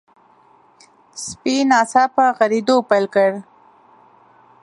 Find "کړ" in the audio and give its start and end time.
3.15-3.29